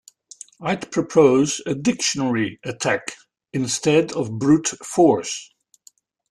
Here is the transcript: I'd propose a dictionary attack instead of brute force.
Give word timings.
I'd 0.59 0.91
propose 0.91 1.61
a 1.67 1.75
dictionary 1.75 2.59
attack 2.65 3.13
instead 3.53 4.11
of 4.13 4.39
brute 4.39 4.69
force. 4.83 5.51